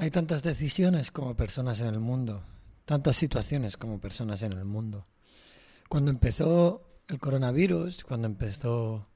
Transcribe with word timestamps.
Hay 0.00 0.10
tantas 0.10 0.42
decisiones 0.42 1.10
como 1.10 1.36
personas 1.36 1.78
en 1.80 1.88
el 1.88 2.00
mundo, 2.00 2.42
tantas 2.86 3.16
situaciones 3.16 3.76
como 3.76 4.00
personas 4.00 4.40
en 4.40 4.54
el 4.54 4.64
mundo. 4.64 5.06
Cuando 5.90 6.10
empezó 6.10 7.02
el 7.06 7.18
coronavirus, 7.18 8.04
cuando 8.04 8.26
empezó 8.26 9.10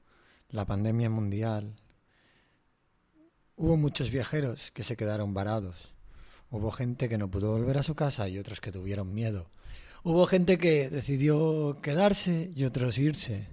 la 0.49 0.63
pandemia 0.67 1.09
mundial, 1.09 1.73
hubo 3.55 3.77
muchos 3.77 4.11
viajeros 4.11 4.69
que 4.73 4.83
se 4.83 4.95
quedaron 4.95 5.33
varados. 5.33 5.91
Hubo 6.51 6.69
gente 6.69 7.09
que 7.09 7.17
no 7.17 7.31
pudo 7.31 7.49
volver 7.49 7.79
a 7.79 7.83
su 7.83 7.95
casa 7.95 8.29
y 8.29 8.37
otros 8.37 8.61
que 8.61 8.71
tuvieron 8.71 9.11
miedo. 9.11 9.49
Hubo 10.03 10.27
gente 10.27 10.59
que 10.59 10.91
decidió 10.91 11.79
quedarse 11.81 12.51
y 12.55 12.63
otros 12.63 12.99
irse. 12.99 13.47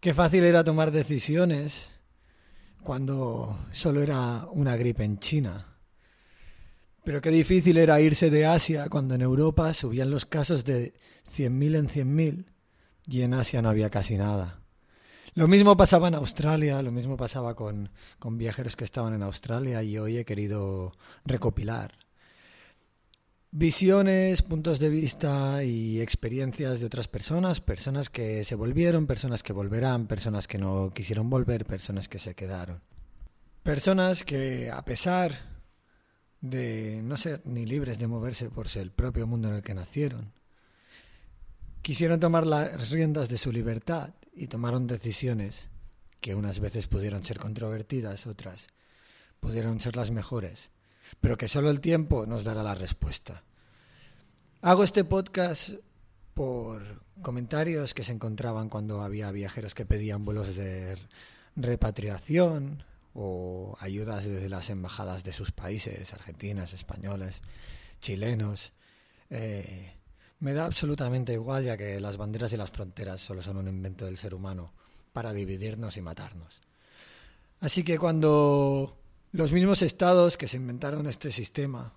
Qué 0.00 0.12
fácil 0.12 0.44
era 0.44 0.64
tomar 0.64 0.90
decisiones 0.90 1.88
cuando 2.82 3.58
solo 3.72 4.02
era 4.02 4.46
una 4.52 4.76
gripe 4.76 5.02
en 5.02 5.18
China 5.18 5.72
pero 7.06 7.20
qué 7.20 7.30
difícil 7.30 7.76
era 7.76 8.00
irse 8.00 8.30
de 8.30 8.46
Asia 8.46 8.88
cuando 8.88 9.14
en 9.14 9.22
Europa 9.22 9.72
subían 9.72 10.10
los 10.10 10.26
casos 10.26 10.64
de 10.64 10.94
100.000 11.32 11.76
en 11.76 11.88
100.000 11.88 12.44
y 13.06 13.22
en 13.22 13.32
Asia 13.32 13.62
no 13.62 13.68
había 13.68 13.90
casi 13.90 14.16
nada. 14.16 14.60
Lo 15.34 15.46
mismo 15.46 15.76
pasaba 15.76 16.08
en 16.08 16.16
Australia, 16.16 16.82
lo 16.82 16.90
mismo 16.90 17.16
pasaba 17.16 17.54
con, 17.54 17.90
con 18.18 18.36
viajeros 18.38 18.74
que 18.74 18.82
estaban 18.82 19.14
en 19.14 19.22
Australia 19.22 19.84
y 19.84 19.96
hoy 19.98 20.16
he 20.18 20.24
querido 20.24 20.90
recopilar 21.24 21.92
visiones, 23.52 24.42
puntos 24.42 24.80
de 24.80 24.90
vista 24.90 25.62
y 25.62 26.00
experiencias 26.00 26.80
de 26.80 26.86
otras 26.86 27.06
personas, 27.06 27.60
personas 27.60 28.10
que 28.10 28.42
se 28.42 28.56
volvieron, 28.56 29.06
personas 29.06 29.44
que 29.44 29.52
volverán, 29.52 30.08
personas 30.08 30.48
que 30.48 30.58
no 30.58 30.90
quisieron 30.92 31.30
volver, 31.30 31.66
personas 31.66 32.08
que 32.08 32.18
se 32.18 32.34
quedaron. 32.34 32.82
Personas 33.62 34.24
que 34.24 34.70
a 34.70 34.84
pesar 34.84 35.55
de 36.40 37.00
no 37.02 37.16
ser 37.16 37.42
ni 37.44 37.66
libres 37.66 37.98
de 37.98 38.06
moverse 38.06 38.50
por 38.50 38.66
el 38.76 38.90
propio 38.90 39.26
mundo 39.26 39.48
en 39.48 39.54
el 39.54 39.62
que 39.62 39.74
nacieron. 39.74 40.32
Quisieron 41.82 42.20
tomar 42.20 42.46
las 42.46 42.90
riendas 42.90 43.28
de 43.28 43.38
su 43.38 43.52
libertad 43.52 44.14
y 44.34 44.48
tomaron 44.48 44.86
decisiones 44.86 45.68
que 46.20 46.34
unas 46.34 46.60
veces 46.60 46.88
pudieron 46.88 47.22
ser 47.22 47.38
controvertidas, 47.38 48.26
otras 48.26 48.68
pudieron 49.40 49.80
ser 49.80 49.96
las 49.96 50.10
mejores, 50.10 50.70
pero 51.20 51.36
que 51.36 51.48
solo 51.48 51.70
el 51.70 51.80
tiempo 51.80 52.26
nos 52.26 52.44
dará 52.44 52.62
la 52.62 52.74
respuesta. 52.74 53.44
Hago 54.60 54.82
este 54.82 55.04
podcast 55.04 55.74
por 56.34 57.02
comentarios 57.22 57.94
que 57.94 58.04
se 58.04 58.12
encontraban 58.12 58.68
cuando 58.68 59.02
había 59.02 59.30
viajeros 59.30 59.74
que 59.74 59.86
pedían 59.86 60.24
vuelos 60.24 60.56
de 60.56 60.98
repatriación, 61.54 62.84
o 63.18 63.74
ayudas 63.80 64.26
desde 64.26 64.50
las 64.50 64.68
embajadas 64.68 65.24
de 65.24 65.32
sus 65.32 65.50
países, 65.50 66.12
argentinas, 66.12 66.74
españoles, 66.74 67.40
chilenos. 67.98 68.72
Eh, 69.30 69.94
me 70.40 70.52
da 70.52 70.66
absolutamente 70.66 71.32
igual 71.32 71.64
ya 71.64 71.78
que 71.78 71.98
las 71.98 72.18
banderas 72.18 72.52
y 72.52 72.58
las 72.58 72.70
fronteras 72.70 73.22
solo 73.22 73.40
son 73.40 73.56
un 73.56 73.68
invento 73.68 74.04
del 74.04 74.18
ser 74.18 74.34
humano 74.34 74.74
para 75.14 75.32
dividirnos 75.32 75.96
y 75.96 76.02
matarnos. 76.02 76.60
Así 77.60 77.84
que 77.84 77.98
cuando 77.98 78.98
los 79.32 79.50
mismos 79.50 79.80
estados 79.80 80.36
que 80.36 80.46
se 80.46 80.58
inventaron 80.58 81.06
este 81.06 81.30
sistema, 81.30 81.94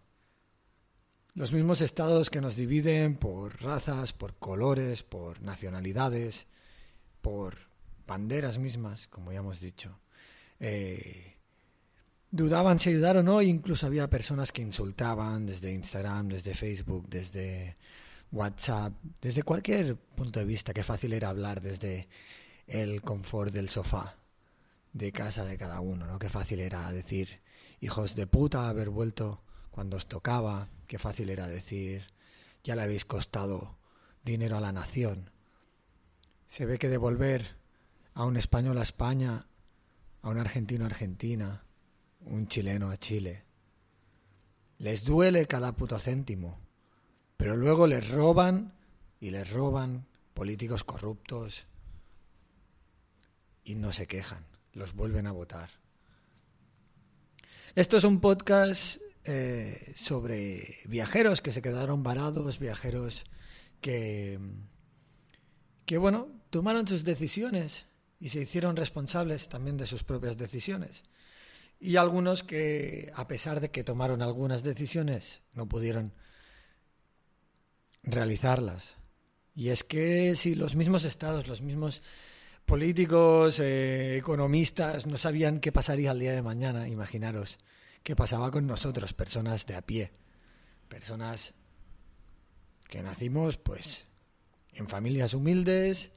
los 1.33 1.51
mismos 1.51 1.81
estados 1.81 2.29
que 2.29 2.39
nos 2.39 2.55
dividen 2.55 3.17
por 3.17 3.61
razas, 3.61 4.13
por 4.13 4.35
colores, 4.35 5.03
por 5.03 5.41
nacionalidades, 5.41 6.47
por 7.21 7.57
banderas 8.07 8.57
mismas, 8.57 9.07
como 9.07 9.33
ya 9.33 9.39
hemos 9.39 9.59
dicho, 9.59 9.99
eh, 10.59 11.37
dudaban 12.31 12.79
si 12.79 12.89
ayudar 12.89 13.17
o 13.17 13.23
no, 13.23 13.41
incluso 13.41 13.85
había 13.85 14.09
personas 14.09 14.51
que 14.51 14.61
insultaban 14.61 15.45
desde 15.45 15.71
Instagram, 15.71 16.29
desde 16.29 16.53
Facebook, 16.53 17.07
desde 17.09 17.77
WhatsApp, 18.31 18.93
desde 19.21 19.43
cualquier 19.43 19.95
punto 19.95 20.39
de 20.39 20.45
vista, 20.45 20.73
qué 20.73 20.83
fácil 20.83 21.13
era 21.13 21.29
hablar 21.29 21.61
desde 21.61 22.07
el 22.67 23.01
confort 23.01 23.51
del 23.51 23.69
sofá 23.69 24.17
de 24.93 25.11
casa 25.11 25.45
de 25.45 25.57
cada 25.57 25.79
uno, 25.81 26.05
¿no? 26.05 26.19
Qué 26.19 26.29
fácil 26.29 26.59
era 26.59 26.91
decir, 26.91 27.41
hijos 27.79 28.15
de 28.15 28.27
puta, 28.27 28.69
haber 28.69 28.89
vuelto 28.89 29.41
cuando 29.71 29.97
os 29.97 30.07
tocaba, 30.07 30.69
qué 30.87 30.99
fácil 30.99 31.29
era 31.29 31.47
decir, 31.47 32.11
ya 32.63 32.75
le 32.75 32.83
habéis 32.83 33.05
costado 33.05 33.77
dinero 34.23 34.57
a 34.57 34.61
la 34.61 34.71
nación. 34.71 35.31
Se 36.47 36.65
ve 36.65 36.77
que 36.77 36.89
devolver 36.89 37.55
a 38.13 38.25
un 38.25 38.37
español 38.37 38.77
a 38.77 38.83
España 38.83 39.47
a 40.21 40.29
un 40.29 40.37
argentino 40.37 40.83
a 40.85 40.87
Argentina, 40.87 41.63
un 42.21 42.47
chileno 42.47 42.89
a 42.91 42.97
Chile. 42.97 43.43
Les 44.77 45.03
duele 45.03 45.45
cada 45.47 45.75
puto 45.75 45.99
céntimo, 45.99 46.59
pero 47.37 47.55
luego 47.55 47.87
les 47.87 48.09
roban 48.09 48.73
y 49.19 49.31
les 49.31 49.49
roban 49.49 50.05
políticos 50.33 50.83
corruptos 50.83 51.65
y 53.63 53.75
no 53.75 53.91
se 53.91 54.07
quejan, 54.07 54.45
los 54.73 54.93
vuelven 54.93 55.27
a 55.27 55.31
votar. 55.31 55.69
Esto 57.75 57.97
es 57.97 58.03
un 58.03 58.19
podcast 58.19 59.01
eh, 59.25 59.93
sobre 59.95 60.77
viajeros 60.85 61.41
que 61.41 61.51
se 61.51 61.61
quedaron 61.61 62.03
varados, 62.03 62.57
viajeros 62.57 63.25
que, 63.81 64.39
que, 65.85 65.97
bueno, 65.97 66.29
tomaron 66.49 66.87
sus 66.87 67.03
decisiones 67.03 67.85
y 68.19 68.29
se 68.29 68.41
hicieron 68.41 68.75
responsables 68.75 69.47
también 69.47 69.77
de 69.77 69.85
sus 69.85 70.03
propias 70.03 70.37
decisiones. 70.37 71.03
Y 71.79 71.95
algunos 71.95 72.43
que, 72.43 73.11
a 73.15 73.27
pesar 73.27 73.61
de 73.61 73.71
que 73.71 73.85
tomaron 73.85 74.21
algunas 74.21 74.63
decisiones, 74.63 75.41
no 75.53 75.67
pudieron 75.67 76.13
realizarlas. 78.03 78.97
Y 79.55 79.69
es 79.69 79.83
que 79.83 80.35
si 80.35 80.55
los 80.55 80.75
mismos 80.75 81.05
estados, 81.05 81.47
los 81.47 81.61
mismos 81.61 82.01
políticos, 82.65 83.59
eh, 83.59 84.17
economistas 84.17 85.07
no 85.07 85.17
sabían 85.17 85.59
qué 85.59 85.71
pasaría 85.71 86.11
el 86.11 86.19
día 86.19 86.33
de 86.33 86.41
mañana, 86.41 86.87
imaginaros 86.87 87.57
qué 88.03 88.15
pasaba 88.15 88.51
con 88.51 88.67
nosotros, 88.67 89.13
personas 89.13 89.65
de 89.65 89.75
a 89.75 89.81
pie, 89.81 90.11
personas 90.87 91.53
que 92.87 93.01
nacimos 93.01 93.57
pues 93.57 94.05
en 94.73 94.87
familias 94.87 95.33
humildes, 95.33 96.11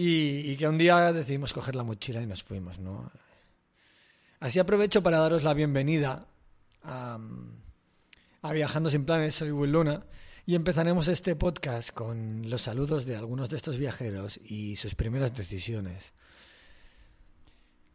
y, 0.00 0.56
que 0.56 0.68
un 0.68 0.78
día 0.78 1.12
decidimos 1.12 1.52
coger 1.52 1.74
la 1.74 1.82
mochila 1.82 2.22
y 2.22 2.26
nos 2.26 2.44
fuimos, 2.44 2.78
¿no? 2.78 3.10
Así 4.38 4.60
aprovecho 4.60 5.02
para 5.02 5.18
daros 5.18 5.42
la 5.42 5.54
bienvenida 5.54 6.28
a, 6.84 7.18
Viajando 8.52 8.90
sin 8.90 9.04
Planes, 9.04 9.34
soy 9.34 9.50
Will 9.50 9.72
Luna 9.72 10.06
y 10.46 10.54
empezaremos 10.54 11.08
este 11.08 11.34
podcast 11.34 11.90
con 11.90 12.48
los 12.48 12.62
saludos 12.62 13.06
de 13.06 13.16
algunos 13.16 13.50
de 13.50 13.56
estos 13.56 13.76
viajeros 13.76 14.38
y 14.42 14.76
sus 14.76 14.94
primeras 14.94 15.34
decisiones. 15.34 16.14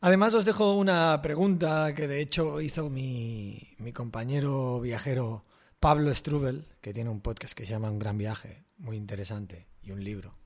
Además 0.01 0.33
os 0.33 0.43
dejo 0.43 0.73
una 0.75 1.21
pregunta 1.21 1.93
que 1.95 2.09
de 2.09 2.19
hecho 2.19 2.59
hizo 2.59 2.89
mi, 2.89 3.75
mi 3.77 3.93
compañero 3.93 4.81
viajero 4.81 5.45
Pablo 5.79 6.13
Strubel, 6.13 6.67
que 6.81 6.93
tiene 6.93 7.09
un 7.09 7.21
podcast 7.21 7.53
que 7.53 7.65
se 7.65 7.71
llama 7.71 7.89
Un 7.89 7.99
Gran 7.99 8.17
Viaje, 8.17 8.65
muy 8.77 8.97
interesante, 8.97 9.67
y 9.81 9.91
un 9.91 10.03
libro 10.03 10.42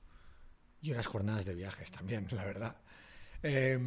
y 0.80 0.92
unas 0.92 1.06
jornadas 1.06 1.44
de 1.44 1.54
viajes 1.54 1.90
también, 1.90 2.26
la 2.30 2.44
verdad. 2.44 2.76
Eh, 3.42 3.78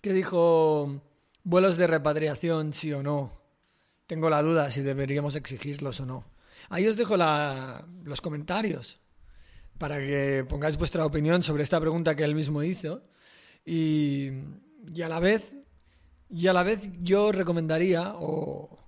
que 0.00 0.12
dijo, 0.12 1.02
vuelos 1.44 1.76
de 1.76 1.86
repatriación, 1.86 2.72
sí 2.72 2.92
o 2.92 3.02
no. 3.02 3.32
Tengo 4.06 4.28
la 4.28 4.42
duda 4.42 4.70
si 4.70 4.82
deberíamos 4.82 5.34
exigirlos 5.34 6.00
o 6.00 6.06
no. 6.06 6.24
Ahí 6.68 6.86
os 6.86 6.96
dejo 6.96 7.16
los 7.16 8.20
comentarios 8.20 9.00
para 9.78 9.98
que 9.98 10.44
pongáis 10.48 10.76
vuestra 10.76 11.04
opinión 11.04 11.42
sobre 11.42 11.62
esta 11.62 11.80
pregunta 11.80 12.14
que 12.14 12.24
él 12.24 12.34
mismo 12.34 12.62
hizo. 12.62 13.02
Y, 13.64 14.30
y 14.94 15.02
a 15.02 15.08
la 15.08 15.20
vez, 15.20 15.54
y 16.28 16.46
a 16.46 16.52
la 16.52 16.62
vez 16.62 16.90
yo 17.00 17.32
recomendaría 17.32 18.12
o, 18.14 18.78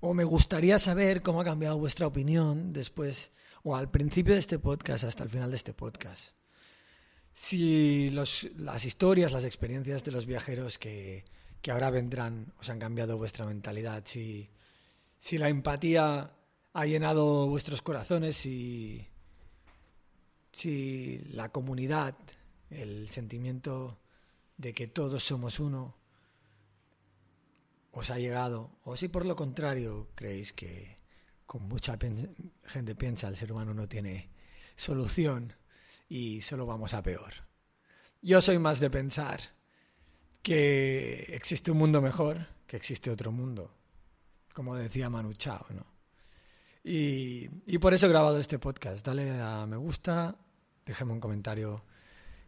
o 0.00 0.14
me 0.14 0.24
gustaría 0.24 0.78
saber 0.78 1.20
cómo 1.20 1.40
ha 1.40 1.44
cambiado 1.44 1.78
vuestra 1.78 2.06
opinión 2.06 2.72
después 2.72 3.30
o 3.62 3.76
al 3.76 3.90
principio 3.90 4.34
de 4.34 4.40
este 4.40 4.58
podcast 4.58 5.04
hasta 5.04 5.24
el 5.24 5.30
final 5.30 5.50
de 5.50 5.56
este 5.56 5.74
podcast. 5.74 6.34
Si 7.32 8.10
las 8.10 8.84
historias, 8.84 9.32
las 9.32 9.44
experiencias 9.44 10.04
de 10.04 10.12
los 10.12 10.26
viajeros 10.26 10.78
que, 10.78 11.24
que 11.62 11.70
ahora 11.70 11.90
vendrán, 11.90 12.52
os 12.58 12.70
han 12.70 12.78
cambiado 12.78 13.16
vuestra 13.18 13.46
mentalidad, 13.46 14.02
si, 14.04 14.50
si 15.18 15.38
la 15.38 15.48
empatía 15.48 16.32
ha 16.72 16.86
llenado 16.86 17.46
vuestros 17.46 17.82
corazones, 17.82 18.36
si, 18.36 19.08
si 20.52 21.18
la 21.30 21.50
comunidad, 21.50 22.16
el 22.70 23.08
sentimiento 23.08 24.00
de 24.56 24.74
que 24.74 24.86
todos 24.86 25.22
somos 25.24 25.60
uno, 25.60 25.96
os 27.92 28.10
ha 28.10 28.18
llegado, 28.18 28.78
o 28.84 28.96
si 28.96 29.08
por 29.08 29.26
lo 29.26 29.34
contrario 29.34 30.08
creéis 30.14 30.52
que 30.52 30.99
como 31.50 31.66
mucha 31.66 31.98
gente 32.64 32.94
piensa 32.94 33.26
el 33.26 33.34
ser 33.34 33.50
humano 33.50 33.74
no 33.74 33.88
tiene 33.88 34.30
solución 34.76 35.52
y 36.08 36.42
solo 36.42 36.64
vamos 36.64 36.94
a 36.94 37.02
peor. 37.02 37.32
Yo 38.22 38.40
soy 38.40 38.60
más 38.60 38.78
de 38.78 38.88
pensar 38.88 39.40
que 40.42 41.26
existe 41.34 41.72
un 41.72 41.78
mundo 41.78 42.00
mejor, 42.00 42.46
que 42.68 42.76
existe 42.76 43.10
otro 43.10 43.32
mundo, 43.32 43.74
como 44.54 44.76
decía 44.76 45.10
Manu 45.10 45.32
Chao, 45.32 45.66
¿no? 45.70 45.86
Y, 46.84 47.50
y 47.66 47.78
por 47.78 47.94
eso 47.94 48.06
he 48.06 48.10
grabado 48.10 48.38
este 48.38 48.60
podcast. 48.60 49.04
Dale 49.04 49.40
a 49.40 49.66
me 49.66 49.76
gusta, 49.76 50.36
déjame 50.86 51.14
un 51.14 51.20
comentario 51.20 51.84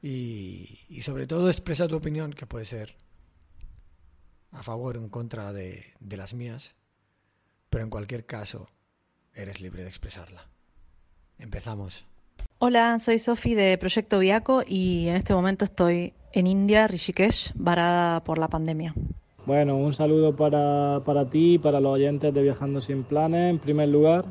y, 0.00 0.78
y 0.88 1.02
sobre 1.02 1.26
todo 1.26 1.48
expresa 1.48 1.88
tu 1.88 1.96
opinión, 1.96 2.32
que 2.32 2.46
puede 2.46 2.66
ser 2.66 2.94
a 4.52 4.62
favor 4.62 4.96
o 4.96 5.00
en 5.00 5.08
contra 5.08 5.52
de, 5.52 5.92
de 5.98 6.16
las 6.16 6.34
mías, 6.34 6.76
pero 7.68 7.82
en 7.82 7.90
cualquier 7.90 8.26
caso 8.26 8.70
eres 9.34 9.60
libre 9.60 9.82
de 9.82 9.88
expresarla. 9.88 10.48
Empezamos. 11.38 12.06
Hola, 12.58 12.98
soy 12.98 13.18
Sofi 13.18 13.54
de 13.54 13.76
Proyecto 13.78 14.18
Viaco 14.18 14.62
y 14.66 15.08
en 15.08 15.16
este 15.16 15.34
momento 15.34 15.64
estoy 15.64 16.14
en 16.32 16.46
India, 16.46 16.86
Rishikesh, 16.86 17.52
varada 17.54 18.22
por 18.22 18.38
la 18.38 18.48
pandemia. 18.48 18.94
Bueno, 19.44 19.76
un 19.76 19.92
saludo 19.92 20.36
para, 20.36 21.00
para 21.04 21.28
ti 21.28 21.54
y 21.54 21.58
para 21.58 21.80
los 21.80 21.94
oyentes 21.94 22.32
de 22.32 22.42
Viajando 22.42 22.80
sin 22.80 23.02
Planes. 23.02 23.50
En 23.50 23.58
primer 23.58 23.88
lugar, 23.88 24.24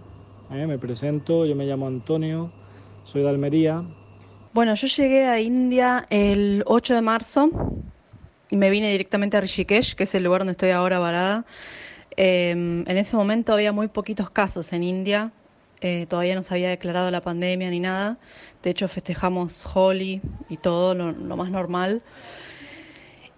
eh, 0.52 0.66
me 0.66 0.80
presento, 0.80 1.46
yo 1.46 1.56
me 1.56 1.66
llamo 1.66 1.88
Antonio, 1.88 2.52
soy 3.04 3.24
de 3.24 3.30
Almería. 3.30 3.84
Bueno, 4.54 4.74
yo 4.76 4.88
llegué 4.88 5.28
a 5.28 5.40
India 5.40 6.06
el 6.10 6.64
8 6.66 6.96
de 6.96 7.02
marzo 7.02 7.50
y 8.50 8.56
me 8.56 8.70
vine 8.70 8.92
directamente 8.92 9.36
a 9.36 9.42
Rishikesh, 9.42 9.96
que 9.96 10.04
es 10.04 10.16
el 10.16 10.24
lugar 10.24 10.42
donde 10.42 10.52
estoy 10.52 10.70
ahora 10.70 11.00
varada. 11.00 11.46
Eh, 12.24 12.52
en 12.52 12.98
ese 12.98 13.18
momento 13.18 13.52
había 13.52 13.72
muy 13.72 13.88
poquitos 13.88 14.30
casos 14.30 14.74
en 14.74 14.84
India, 14.84 15.32
eh, 15.82 16.06
todavía 16.08 16.36
no 16.36 16.44
se 16.44 16.54
había 16.54 16.70
declarado 16.70 17.10
la 17.10 17.22
pandemia 17.22 17.72
ni 17.72 17.80
nada. 17.80 18.20
De 18.62 18.70
hecho, 18.70 18.88
festejamos 18.88 19.66
Holi 19.74 20.22
y 20.48 20.58
todo 20.58 20.94
lo, 20.94 21.36
más 21.36 21.50
normal. 21.50 22.04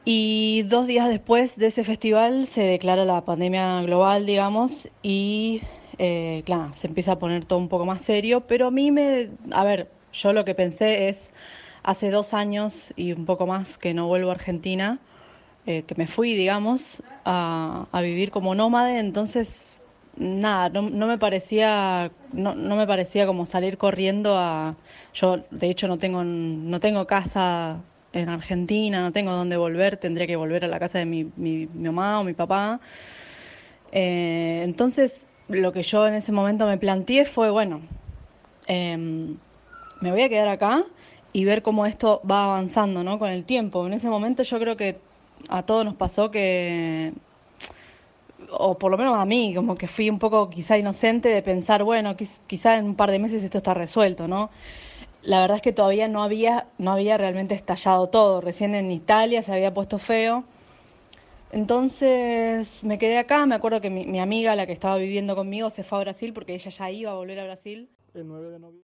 Y 0.04 0.64
dos 0.64 0.86
días 0.86 1.08
después 1.08 1.56
de 1.56 1.68
ese 1.68 1.86
festival 1.86 2.46
se 2.46 2.64
declara 2.64 3.06
la 3.06 3.24
pandemia 3.24 3.82
global, 3.84 4.26
digamos, 4.26 4.90
y 5.02 5.62
eh, 5.98 6.44
claro, 6.46 6.74
se 6.74 6.88
empieza 6.88 7.14
a 7.14 7.20
poner 7.20 7.46
todo 7.46 7.60
un 7.60 7.70
poco 7.70 7.86
más 7.86 8.02
serio, 8.02 8.42
pero 8.48 8.68
a 8.68 8.72
mí 8.72 8.92
me, 8.92 9.30
a 9.52 9.64
ver, 9.64 9.90
yo 10.12 10.34
lo 10.34 10.44
que 10.44 10.56
pensé 10.56 11.08
es, 11.08 11.32
hace 11.84 12.12
dos 12.12 12.34
años 12.34 12.92
y 12.98 13.14
un 13.14 13.26
poco 13.26 13.48
más 13.48 13.78
que 13.78 13.94
no 13.94 14.08
vuelvo 14.08 14.32
a 14.32 14.34
Argentina, 14.34 15.00
eh, 15.66 15.84
que 15.84 15.96
me 15.96 16.08
fui, 16.08 16.36
digamos, 16.36 17.02
a, 17.26 17.88
vivir 18.02 18.32
como 18.32 18.54
nómade, 18.54 19.00
entonces 19.00 19.82
nada, 20.18 20.70
no, 20.70 20.82
no, 20.82 21.08
me 21.08 21.18
parecía, 21.18 22.12
no, 22.34 22.54
no, 22.54 22.76
me 22.76 22.86
parecía 22.86 23.26
como 23.26 23.46
salir 23.46 23.78
corriendo 23.78 24.38
a, 24.38 24.76
yo 25.14 25.44
de 25.52 25.70
hecho 25.70 25.88
no 25.88 25.98
tengo, 25.98 26.24
no 26.24 26.80
tengo 26.80 27.08
casa 27.08 27.82
en 28.12 28.30
Argentina, 28.30 29.02
no 29.02 29.12
tengo 29.12 29.32
dónde 29.32 29.58
volver, 29.58 29.98
tendría 29.98 30.28
que 30.28 30.36
volver 30.36 30.66
a 30.66 30.68
la 30.68 30.80
casa 30.80 31.00
de 31.00 31.06
mi, 31.06 31.32
mi, 31.36 31.68
mamá 31.68 32.20
o 32.20 32.24
mi 32.24 32.34
papá. 32.34 32.80
Eh, 33.92 34.62
entonces, 34.64 35.30
lo 35.48 35.72
que 35.72 35.84
yo 35.84 36.08
en 36.08 36.16
ese 36.16 36.32
momento 36.32 36.66
me 36.68 36.78
planteé 36.78 37.26
fue, 37.26 37.50
bueno, 37.50 37.82
em, 38.68 39.38
me 40.02 40.12
voy 40.12 40.22
a 40.24 40.30
quedar 40.30 40.50
acá 40.50 40.84
y 41.32 41.46
ver 41.46 41.64
cómo 41.64 41.86
esto 41.86 42.22
va 42.30 42.46
avanzando, 42.46 43.04
¿no? 43.04 43.18
Con 43.18 43.30
el 43.32 43.46
tiempo. 43.46 43.88
En 43.88 43.94
ese 43.94 44.10
momento 44.10 44.44
yo 44.44 44.60
creo 44.60 44.78
que 44.78 45.00
a 45.50 45.64
todos 45.64 45.86
nos 45.86 45.96
pasó 45.96 46.32
que 46.32 47.14
o 48.52 48.78
por 48.78 48.92
lo 48.92 48.98
menos 48.98 49.18
a 49.18 49.26
mí, 49.26 49.54
como 49.56 49.76
que 49.76 49.88
fui 49.88 50.10
un 50.10 50.20
poco 50.20 50.50
quizá 50.50 50.78
inocente 50.78 51.30
de 51.30 51.42
pensar, 51.42 51.84
bueno, 51.84 52.16
quizá 52.16 52.78
en 52.78 52.86
un 52.86 52.96
par 52.96 53.12
de 53.12 53.20
meses 53.20 53.44
esto 53.44 53.58
está 53.58 53.74
resuelto, 53.74 54.28
¿no? 54.28 54.50
La 55.22 55.42
verdad 55.42 55.58
es 55.58 55.64
que 55.64 55.72
todavía 55.72 56.08
no 56.08 56.22
había, 56.22 56.68
no 56.78 56.92
había 56.92 57.18
realmente 57.18 57.56
estallado 57.56 58.10
todo, 58.10 58.42
recién 58.42 58.76
en 58.76 58.92
Italia 58.92 59.42
se 59.42 59.54
había 59.54 59.74
puesto 59.74 59.98
feo. 60.00 60.44
Entonces 61.52 62.84
me 62.84 62.98
quedé 62.98 63.18
acá, 63.18 63.46
me 63.46 63.56
acuerdo 63.56 63.80
que 63.80 63.90
mi, 63.90 64.20
amiga, 64.20 64.56
la 64.56 64.66
que 64.66 64.74
estaba 64.74 64.98
viviendo 64.98 65.36
conmigo, 65.36 65.70
se 65.70 65.84
fue 65.84 66.00
a 66.00 66.02
Brasil 66.02 66.34
porque 66.34 66.56
ella 66.56 66.70
ya 66.72 66.92
iba 66.92 67.12
a 67.12 67.16
volver 67.16 67.40
a 67.40 67.46
Brasil. 67.46 67.90
El 68.14 68.28
9 68.28 68.50
de 68.50 68.60
noviembre. 68.60 68.93